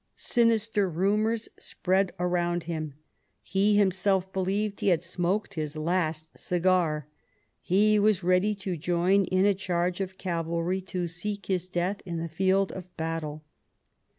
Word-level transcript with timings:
Sinister 0.15 0.89
rumours 0.89 1.47
spread 1.59 2.11
around 2.17 2.63
him; 2.63 2.95
he 3.43 3.75
himself 3.77 4.33
believed 4.33 4.79
he 4.79 4.87
had 4.87 5.03
smoked 5.03 5.53
his 5.53 5.77
last 5.77 6.35
cigar; 6.35 7.07
he 7.61 7.99
was 7.99 8.23
ready 8.23 8.55
to 8.55 8.75
join 8.77 9.25
in 9.25 9.45
a 9.45 9.53
charge 9.53 10.01
of 10.01 10.17
cavalry 10.17 10.81
to 10.81 11.05
seek 11.05 11.45
his 11.45 11.67
death 11.69 12.01
on 12.07 12.17
the 12.17 12.27
field 12.27 12.71
of 12.71 12.97
battle. 12.97 13.43